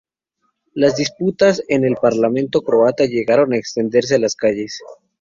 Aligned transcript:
Las 0.73 0.95
disputas 0.95 1.61
en 1.67 1.85
el 1.85 1.93
parlamento 1.93 2.63
croata 2.63 3.05
llegaron 3.05 3.53
a 3.53 3.57
extenderse 3.57 4.15
a 4.15 4.19
las 4.19 4.35
calles. 4.35 4.81